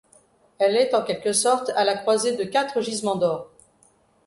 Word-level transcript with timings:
Elle 0.57 0.77
est 0.77 0.95
en 0.95 1.03
quelque 1.03 1.31
sorte 1.31 1.69
à 1.75 1.83
la 1.83 1.95
croisée 1.95 2.35
de 2.35 2.43
quatre 2.43 2.81
gisements 2.81 3.17
d’or. 3.17 3.51